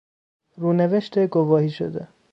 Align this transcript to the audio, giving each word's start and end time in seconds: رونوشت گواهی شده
رونوشت 0.57 1.19
گواهی 1.19 1.69
شده 1.69 2.07